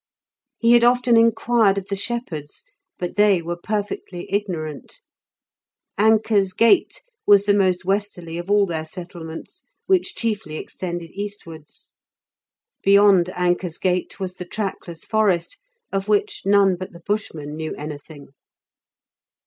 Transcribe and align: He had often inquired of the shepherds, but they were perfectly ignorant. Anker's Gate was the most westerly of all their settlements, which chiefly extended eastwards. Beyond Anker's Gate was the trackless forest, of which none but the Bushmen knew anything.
He 0.57 0.71
had 0.71 0.83
often 0.83 1.15
inquired 1.15 1.77
of 1.77 1.87
the 1.89 1.95
shepherds, 1.95 2.63
but 2.97 3.17
they 3.17 3.39
were 3.39 3.55
perfectly 3.55 4.25
ignorant. 4.33 4.99
Anker's 5.95 6.53
Gate 6.53 7.03
was 7.27 7.45
the 7.45 7.53
most 7.53 7.85
westerly 7.85 8.39
of 8.39 8.49
all 8.49 8.65
their 8.65 8.83
settlements, 8.83 9.61
which 9.85 10.15
chiefly 10.15 10.55
extended 10.57 11.11
eastwards. 11.11 11.91
Beyond 12.81 13.29
Anker's 13.35 13.77
Gate 13.77 14.19
was 14.19 14.33
the 14.37 14.45
trackless 14.45 15.05
forest, 15.05 15.59
of 15.93 16.07
which 16.07 16.41
none 16.47 16.77
but 16.77 16.93
the 16.93 17.01
Bushmen 17.01 17.55
knew 17.55 17.75
anything. 17.75 18.29